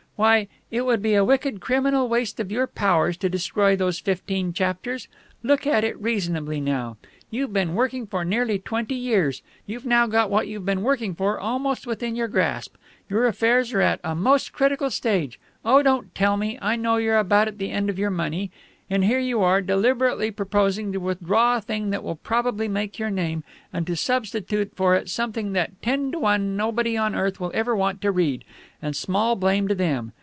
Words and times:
Why, 0.17 0.49
it 0.69 0.81
would 0.85 1.01
be 1.01 1.15
a 1.15 1.25
wicked, 1.25 1.61
criminal 1.61 2.07
waste 2.07 2.39
of 2.39 2.51
your 2.51 2.67
powers 2.67 3.17
to 3.17 3.27
destroy 3.27 3.75
those 3.75 3.97
fifteen 3.97 4.53
chapters! 4.53 5.07
Look 5.41 5.65
at 5.65 5.83
it 5.83 5.99
reasonably, 5.99 6.61
now. 6.61 6.97
You've 7.31 7.53
been 7.53 7.73
working 7.73 8.05
for 8.05 8.23
nearly 8.23 8.59
twenty 8.59 8.93
years; 8.93 9.41
you've 9.65 9.83
now 9.83 10.05
got 10.05 10.29
what 10.29 10.47
you've 10.47 10.63
been 10.63 10.83
working 10.83 11.15
for 11.15 11.39
almost 11.39 11.87
within 11.87 12.15
your 12.15 12.27
grasp; 12.27 12.75
your 13.09 13.25
affairs 13.25 13.73
are 13.73 13.81
at 13.81 13.99
a 14.03 14.13
most 14.13 14.53
critical 14.53 14.91
stage 14.91 15.39
(oh, 15.65 15.81
don't 15.81 16.13
tell 16.13 16.37
me; 16.37 16.59
I 16.61 16.75
know 16.75 16.97
you're 16.97 17.17
about 17.17 17.47
at 17.47 17.57
the 17.57 17.71
end 17.71 17.89
of 17.89 17.97
your 17.97 18.11
money); 18.11 18.51
and 18.91 19.05
here 19.05 19.19
you 19.19 19.41
are, 19.41 19.61
deliberately 19.61 20.29
proposing 20.31 20.91
to 20.91 20.97
withdraw 20.99 21.55
a 21.55 21.61
thing 21.61 21.91
that 21.91 22.03
will 22.03 22.17
probably 22.17 22.67
make 22.67 22.99
your 22.99 23.09
name, 23.09 23.41
and 23.71 23.87
to 23.87 23.95
substitute 23.95 24.69
for 24.75 24.95
it 24.95 25.07
something 25.09 25.53
that 25.53 25.81
ten 25.81 26.11
to 26.11 26.19
one 26.19 26.57
nobody 26.57 26.97
on 26.97 27.15
earth 27.15 27.39
will 27.39 27.51
ever 27.53 27.73
want 27.73 28.01
to 28.01 28.11
read 28.11 28.43
and 28.81 28.93
small 28.93 29.37
blame 29.37 29.65
to 29.69 29.75
them! 29.75 30.11